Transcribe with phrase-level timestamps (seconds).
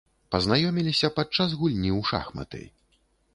[0.35, 2.63] Пазнаёміліся падчас гульні ў шахматы.